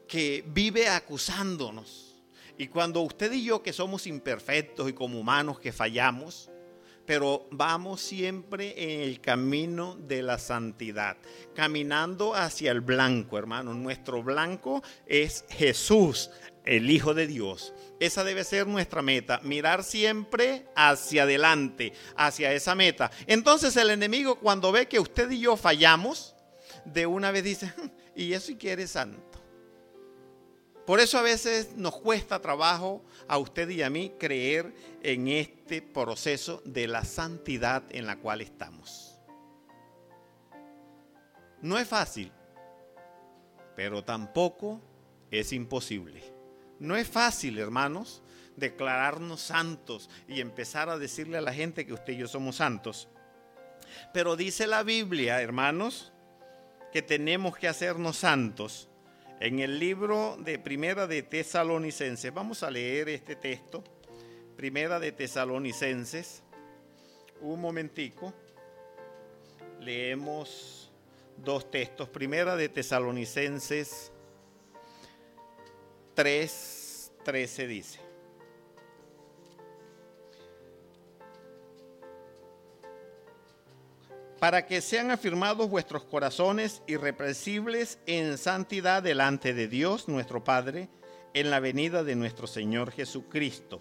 [0.07, 2.15] que vive acusándonos.
[2.59, 6.51] Y cuando usted y yo que somos imperfectos y como humanos que fallamos,
[7.07, 11.17] pero vamos siempre en el camino de la santidad,
[11.55, 13.75] caminando hacia el blanco, hermano.
[13.75, 16.31] Nuestro blanco es Jesús,
[16.65, 17.75] el Hijo de Dios.
[18.01, 23.11] Esa debe ser nuestra meta, mirar siempre hacia adelante, hacia esa meta.
[23.27, 26.35] Entonces el enemigo cuando ve que usted y yo fallamos,
[26.85, 29.41] de una vez dice, hmm, y eso si quiere santo.
[30.87, 35.81] Por eso a veces nos cuesta trabajo a usted y a mí creer en este
[35.81, 39.17] proceso de la santidad en la cual estamos.
[41.61, 42.33] No es fácil,
[43.77, 44.81] pero tampoco
[45.31, 46.42] es imposible.
[46.83, 48.23] No es fácil, hermanos,
[48.57, 53.09] declararnos santos y empezar a decirle a la gente que usted y yo somos santos.
[54.13, 56.13] Pero dice la Biblia, hermanos,
[56.93, 58.89] que tenemos que hacernos santos
[59.39, 63.85] en el libro de Primera de Tesalonicenses, vamos a leer este texto.
[64.57, 66.43] Primera de Tesalonicenses.
[67.41, 68.35] Un momentico.
[69.81, 70.93] Leemos
[71.37, 72.09] dos textos.
[72.09, 74.12] Primera de Tesalonicenses
[76.15, 78.13] 3, 13 dice.
[84.43, 90.89] para que sean afirmados vuestros corazones irrepresibles en santidad delante de Dios nuestro Padre
[91.33, 93.81] en la venida de nuestro Señor Jesucristo,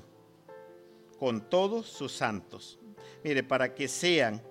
[1.17, 2.78] con todos sus santos.
[3.24, 4.44] Mire, para que sean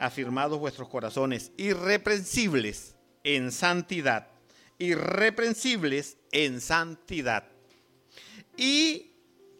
[0.00, 4.32] afirmados vuestros corazones irreprensibles en santidad,
[4.78, 7.44] irreprensibles en santidad.
[8.56, 9.12] Y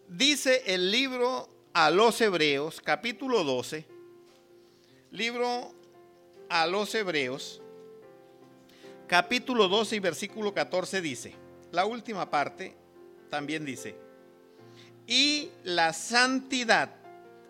[0.09, 3.99] dice el libro a los Hebreos, capítulo 12,
[5.11, 5.73] Libro
[6.51, 7.63] a los Hebreos,
[9.07, 11.35] capítulo 12 y versículo 14 dice,
[11.73, 12.77] la última parte
[13.31, 13.97] también dice,
[15.07, 16.95] y la santidad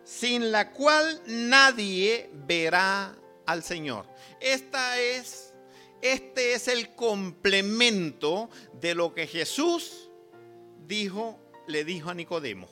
[0.04, 4.06] sin la cual nadie verá al Señor.
[4.40, 5.47] Esta es,
[6.02, 10.10] este es el complemento de lo que Jesús
[10.86, 12.68] dijo, le dijo a Nicodemo.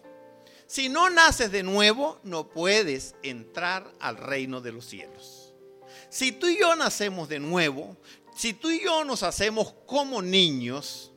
[0.67, 5.55] Si no naces de nuevo, no puedes entrar al reino de los cielos.
[6.09, 7.97] Si tú y yo nacemos de nuevo,
[8.35, 11.13] si tú y yo nos hacemos como niños,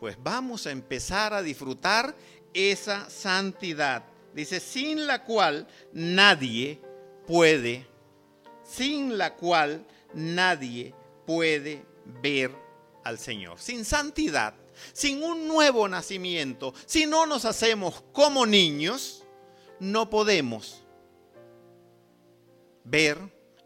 [0.00, 2.14] pues vamos a empezar a disfrutar
[2.52, 4.04] esa santidad.
[4.34, 6.80] Dice, sin la cual nadie
[7.26, 7.86] puede,
[8.64, 10.92] sin la cual nadie
[11.24, 11.86] puede
[12.20, 12.50] ver
[13.04, 13.60] al Señor.
[13.60, 14.54] Sin santidad
[14.92, 19.24] sin un nuevo nacimiento, si no nos hacemos como niños,
[19.80, 20.82] no podemos
[22.84, 23.18] ver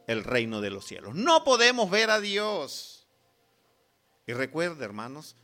[0.06, 1.14] el reino de los cielos.
[1.14, 3.06] No podemos ver a Dios.
[4.26, 5.36] Y recuerda, hermanos,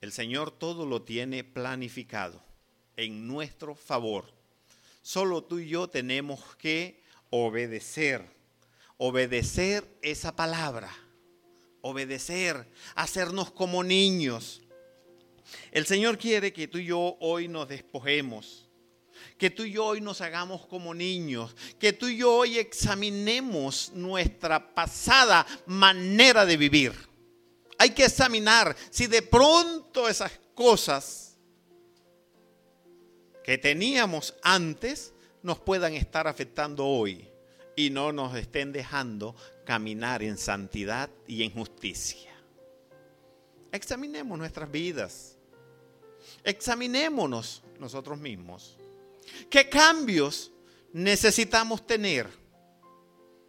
[0.00, 2.42] el Señor todo lo tiene planificado
[2.96, 4.24] en nuestro favor.
[5.02, 8.24] Solo tú y yo tenemos que obedecer,
[9.00, 10.90] obedecer esa palabra
[11.82, 14.62] obedecer, hacernos como niños.
[15.72, 18.68] El Señor quiere que tú y yo hoy nos despojemos,
[19.38, 23.90] que tú y yo hoy nos hagamos como niños, que tú y yo hoy examinemos
[23.94, 26.92] nuestra pasada manera de vivir.
[27.78, 31.38] Hay que examinar si de pronto esas cosas
[33.42, 37.29] que teníamos antes nos puedan estar afectando hoy
[37.80, 42.30] y no nos estén dejando caminar en santidad y en justicia.
[43.72, 45.38] Examinemos nuestras vidas.
[46.44, 48.76] Examinémonos nosotros mismos.
[49.48, 50.52] ¿Qué cambios
[50.92, 52.28] necesitamos tener?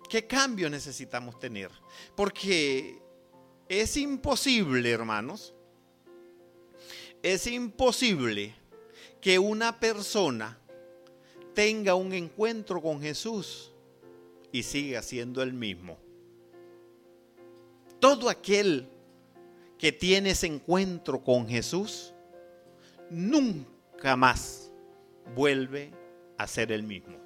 [0.10, 1.70] ¿Qué cambios necesitamos tener?
[2.16, 3.02] Porque
[3.68, 5.54] es imposible, hermanos,
[7.22, 8.56] es imposible
[9.20, 10.58] que una persona
[11.54, 13.71] tenga un encuentro con Jesús
[14.52, 15.98] y sigue siendo el mismo.
[18.00, 18.90] Todo aquel
[19.78, 22.14] que tiene ese encuentro con Jesús
[23.10, 24.72] nunca más
[25.36, 25.92] vuelve
[26.38, 27.18] a ser el mismo.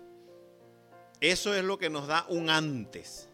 [1.21, 3.29] Eso es lo que nos da un antes.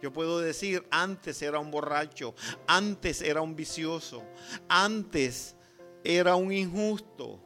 [0.00, 2.34] Yo puedo decir, antes era un borracho,
[2.66, 4.22] antes era un vicioso,
[4.68, 5.56] antes
[6.04, 7.40] era un injusto,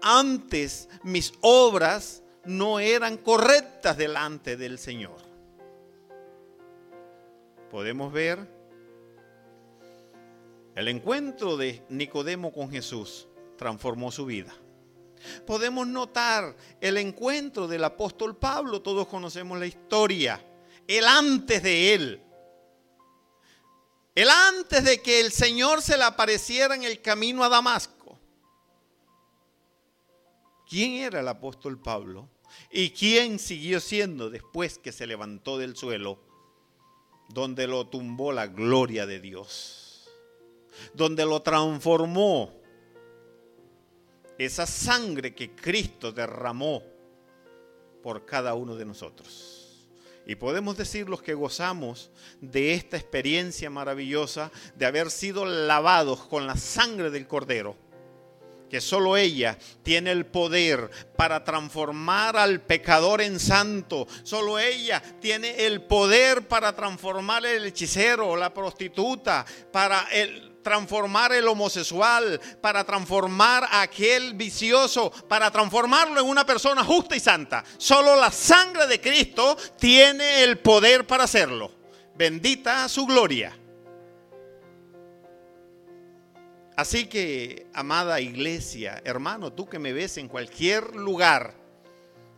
[0.00, 5.27] antes mis obras no eran correctas delante del Señor.
[7.70, 8.46] Podemos ver
[10.74, 14.54] el encuentro de Nicodemo con Jesús transformó su vida.
[15.46, 20.40] Podemos notar el encuentro del apóstol Pablo, todos conocemos la historia
[20.88, 22.22] el antes de él.
[24.14, 28.18] El antes de que el Señor se le apareciera en el camino a Damasco.
[30.68, 32.28] ¿Quién era el apóstol Pablo?
[32.70, 36.18] ¿Y quién siguió siendo después que se levantó del suelo,
[37.28, 40.08] donde lo tumbó la gloria de Dios?
[40.94, 42.52] Donde lo transformó
[44.38, 46.82] esa sangre que Cristo derramó
[48.02, 49.58] por cada uno de nosotros.
[50.26, 52.10] Y podemos decir los que gozamos
[52.40, 57.76] de esta experiencia maravillosa de haber sido lavados con la sangre del Cordero,
[58.68, 65.66] que solo ella tiene el poder para transformar al pecador en santo, solo ella tiene
[65.66, 70.06] el poder para transformar el hechicero, la prostituta, para
[70.62, 77.20] transformar el homosexual, para transformar a aquel vicioso, para transformarlo en una persona justa y
[77.20, 77.64] santa.
[77.78, 81.72] Solo la sangre de Cristo tiene el poder para hacerlo.
[82.14, 83.56] Bendita su gloria.
[86.78, 91.52] Así que, amada iglesia, hermano, tú que me ves en cualquier lugar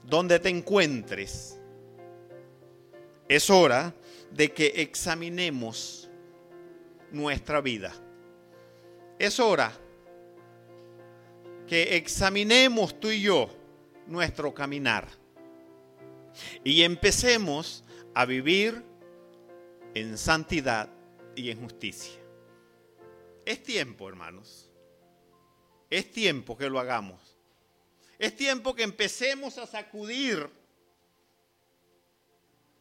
[0.02, 1.60] donde te encuentres,
[3.28, 3.94] es hora
[4.32, 6.08] de que examinemos
[7.12, 7.92] nuestra vida
[9.20, 9.70] es hora
[11.68, 13.50] que examinemos tú y yo
[14.06, 15.06] nuestro caminar
[16.64, 17.84] y empecemos
[18.14, 18.82] a vivir
[19.92, 20.88] en santidad
[21.36, 22.19] y en justicia.
[23.50, 24.70] Es tiempo, hermanos.
[25.90, 27.20] Es tiempo que lo hagamos.
[28.16, 30.48] Es tiempo que empecemos a sacudir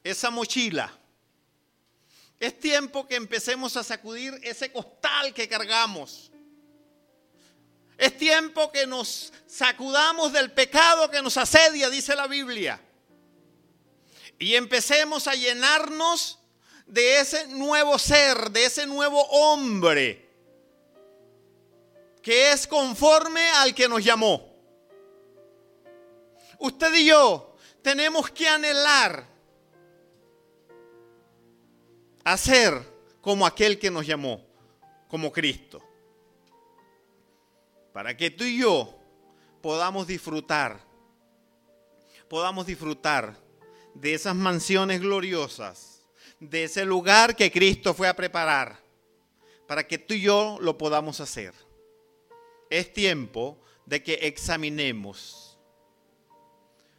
[0.03, 0.95] esa mochila.
[2.39, 6.31] Es tiempo que empecemos a sacudir ese costal que cargamos.
[7.97, 12.79] Es tiempo que nos sacudamos del pecado que nos asedia, dice la Biblia.
[14.37, 16.37] Y empecemos a llenarnos
[16.85, 20.28] de ese nuevo ser, de ese nuevo hombre,
[22.21, 24.53] que es conforme al que nos llamó.
[26.59, 29.25] Usted y yo tenemos que anhelar
[32.23, 32.73] a ser
[33.21, 34.45] como aquel que nos llamó,
[35.07, 35.81] como Cristo
[37.99, 38.97] para que tú y yo
[39.61, 40.79] podamos disfrutar,
[42.29, 43.35] podamos disfrutar
[43.93, 46.07] de esas mansiones gloriosas,
[46.39, 48.79] de ese lugar que Cristo fue a preparar,
[49.67, 51.53] para que tú y yo lo podamos hacer.
[52.69, 55.57] Es tiempo de que examinemos.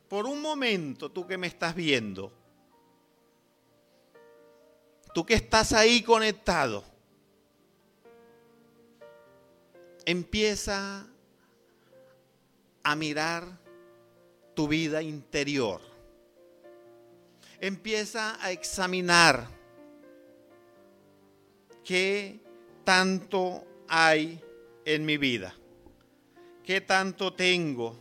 [0.09, 2.33] Por un momento, tú que me estás viendo,
[5.15, 6.83] tú que estás ahí conectado,
[10.05, 11.07] empieza
[12.83, 13.45] a mirar
[14.55, 15.81] tu vida interior.
[17.61, 19.47] Empieza a examinar
[21.85, 22.41] qué
[22.85, 24.43] tanto hay
[24.85, 25.55] en mi vida.
[26.71, 27.99] ¿Qué tanto tengo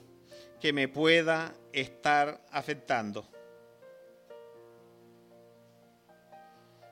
[0.61, 3.28] que me pueda estar afectando?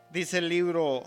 [0.09, 1.03] Dice el libro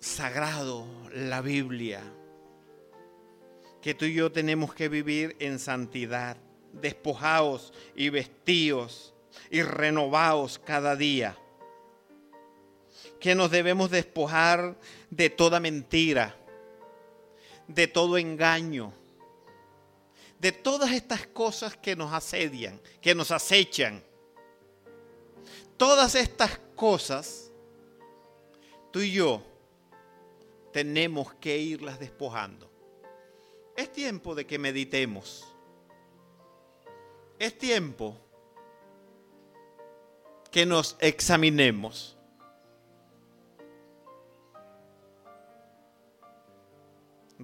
[0.00, 2.02] sagrado, la Biblia,
[3.80, 6.36] que tú y yo tenemos que vivir en santidad,
[6.72, 9.14] despojados y vestidos
[9.48, 11.38] y renovados cada día,
[13.20, 14.76] que nos debemos despojar
[15.10, 16.36] de toda mentira,
[17.66, 18.92] de todo engaño,
[20.38, 24.02] de todas estas cosas que nos asedian, que nos acechan.
[25.76, 27.50] Todas estas cosas,
[28.90, 29.42] tú y yo
[30.72, 32.70] tenemos que irlas despojando.
[33.76, 35.46] Es tiempo de que meditemos.
[37.38, 38.16] Es tiempo
[40.50, 42.13] que nos examinemos.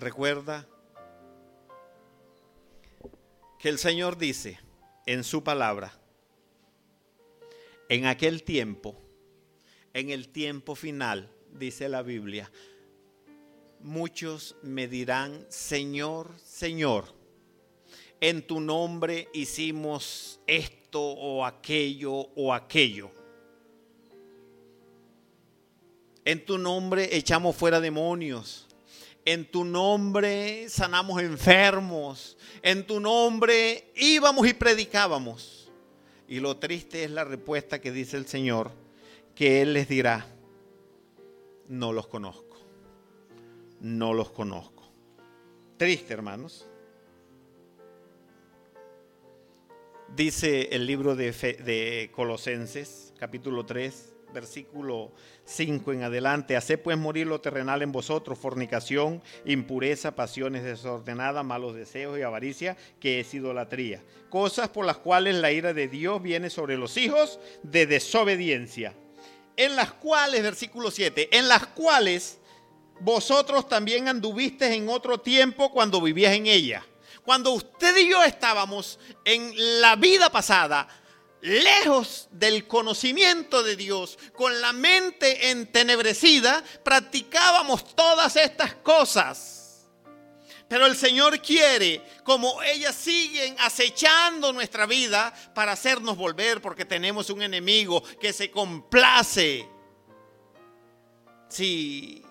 [0.00, 0.66] Recuerda
[3.58, 4.58] que el Señor dice
[5.04, 5.92] en su palabra,
[7.90, 8.96] en aquel tiempo,
[9.92, 12.50] en el tiempo final, dice la Biblia,
[13.80, 17.04] muchos me dirán, Señor, Señor,
[18.22, 23.10] en tu nombre hicimos esto o aquello o aquello.
[26.24, 28.66] En tu nombre echamos fuera demonios.
[29.24, 32.36] En tu nombre sanamos enfermos.
[32.62, 35.70] En tu nombre íbamos y predicábamos.
[36.26, 38.70] Y lo triste es la respuesta que dice el Señor,
[39.34, 40.26] que Él les dirá,
[41.68, 42.56] no los conozco.
[43.80, 44.84] No los conozco.
[45.76, 46.66] Triste, hermanos.
[50.14, 55.12] Dice el libro de, de Colosenses, capítulo 3, versículo
[55.44, 56.56] 5 en adelante.
[56.56, 62.76] Haced pues morir lo terrenal en vosotros, fornicación, impureza, pasiones desordenadas, malos deseos y avaricia,
[63.00, 64.02] que es idolatría.
[64.28, 68.94] Cosas por las cuales la ira de Dios viene sobre los hijos de desobediencia.
[69.56, 72.38] En las cuales, versículo 7, en las cuales
[73.00, 76.84] vosotros también anduvisteis en otro tiempo cuando vivías en ella.
[77.24, 80.88] Cuando usted y yo estábamos en la vida pasada,
[81.42, 89.88] lejos del conocimiento de Dios, con la mente entenebrecida, practicábamos todas estas cosas.
[90.68, 97.28] Pero el Señor quiere, como ellas siguen acechando nuestra vida, para hacernos volver, porque tenemos
[97.30, 99.68] un enemigo que se complace.
[101.48, 102.24] Si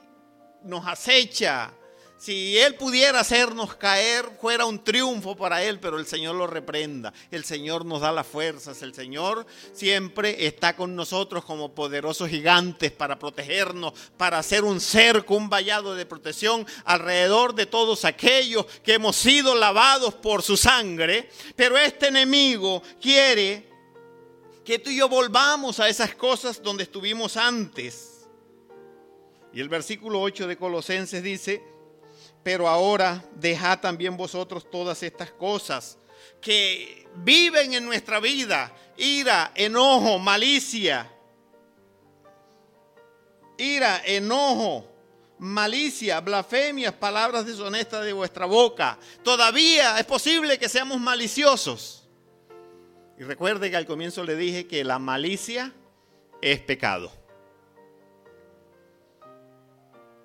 [0.64, 1.74] nos acecha,
[2.20, 7.14] si Él pudiera hacernos caer, fuera un triunfo para Él, pero el Señor lo reprenda.
[7.32, 8.82] El Señor nos da las fuerzas.
[8.82, 15.36] El Señor siempre está con nosotros como poderosos gigantes para protegernos, para hacer un cerco,
[15.36, 21.30] un vallado de protección alrededor de todos aquellos que hemos sido lavados por su sangre.
[21.56, 23.66] Pero este enemigo quiere
[24.66, 28.28] que tú y yo volvamos a esas cosas donde estuvimos antes.
[29.54, 31.79] Y el versículo 8 de Colosenses dice,
[32.44, 35.98] pero ahora dejad también vosotros todas estas cosas
[36.42, 41.12] que viven en nuestra vida, ira, enojo, malicia,
[43.58, 44.88] ira, enojo,
[45.40, 48.98] malicia, blasfemias, palabras deshonestas de vuestra boca.
[49.24, 52.08] Todavía es posible que seamos maliciosos.
[53.18, 55.74] Y recuerde que al comienzo le dije que la malicia
[56.42, 57.12] es pecado.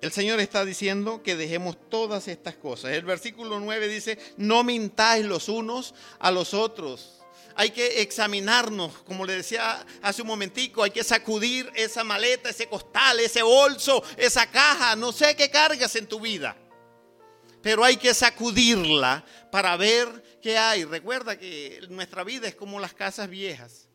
[0.01, 2.91] El Señor está diciendo que dejemos todas estas cosas.
[2.91, 7.21] El versículo 9 dice, no mintáis los unos a los otros.
[7.55, 12.67] Hay que examinarnos, como le decía hace un momentico, hay que sacudir esa maleta, ese
[12.67, 16.55] costal, ese bolso, esa caja, no sé qué cargas en tu vida.
[17.61, 20.83] Pero hay que sacudirla para ver qué hay.
[20.83, 23.87] Recuerda que nuestra vida es como las casas viejas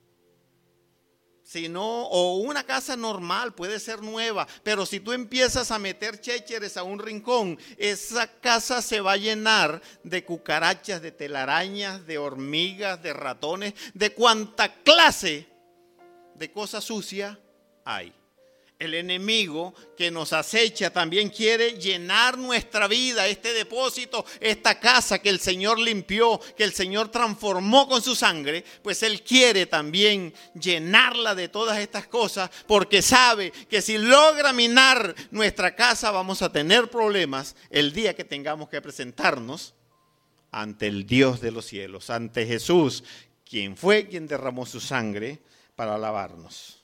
[1.51, 6.77] sino, o una casa normal, puede ser nueva, pero si tú empiezas a meter chécheres
[6.77, 13.03] a un rincón, esa casa se va a llenar de cucarachas, de telarañas, de hormigas,
[13.03, 15.49] de ratones, de cuanta clase
[16.37, 17.37] de cosas sucias
[17.85, 18.15] hay
[18.81, 25.29] el enemigo que nos acecha también quiere llenar nuestra vida, este depósito, esta casa que
[25.29, 31.35] el Señor limpió, que el Señor transformó con su sangre, pues Él quiere también llenarla
[31.35, 36.91] de todas estas cosas porque sabe que si logra minar nuestra casa vamos a tener
[36.91, 39.75] problemas el día que tengamos que presentarnos
[40.51, 43.05] ante el Dios de los cielos, ante Jesús,
[43.45, 45.41] quien fue quien derramó su sangre
[45.77, 46.80] para lavarnos.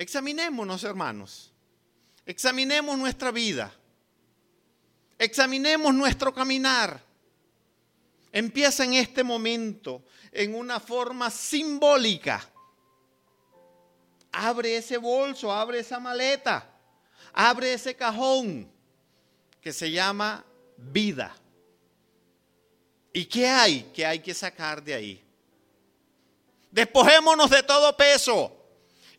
[0.00, 1.52] Examinémonos, hermanos.
[2.24, 3.70] Examinemos nuestra vida.
[5.18, 7.04] Examinemos nuestro caminar.
[8.32, 12.42] Empieza en este momento en una forma simbólica.
[14.32, 16.66] Abre ese bolso, abre esa maleta,
[17.34, 18.72] abre ese cajón
[19.60, 20.42] que se llama
[20.78, 21.36] vida.
[23.12, 25.24] ¿Y qué hay que hay que sacar de ahí?
[26.70, 28.59] Despojémonos de todo peso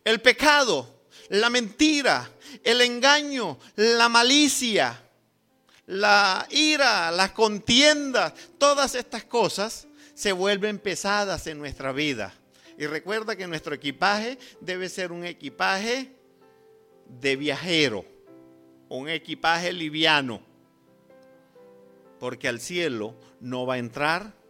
[0.03, 2.29] el pecado, la mentira,
[2.63, 5.01] el engaño, la malicia,
[5.87, 12.33] la ira, las contiendas, todas estas cosas se vuelven pesadas en nuestra vida.
[12.77, 16.15] Y recuerda que nuestro equipaje debe ser un equipaje
[17.07, 18.05] de viajero,
[18.89, 20.41] un equipaje liviano,
[22.19, 24.40] porque al cielo no va a entrar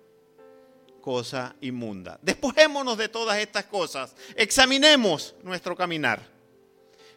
[1.02, 2.20] cosa inmunda.
[2.22, 4.16] Despojémonos de todas estas cosas.
[4.36, 6.22] Examinemos nuestro caminar.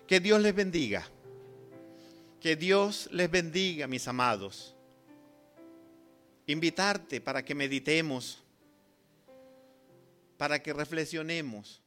[0.07, 1.07] Que Dios les bendiga.
[2.41, 4.74] Que Dios les bendiga, mis amados.
[6.47, 8.43] invitarte para que meditemos,
[10.37, 11.84] para que reflexionemos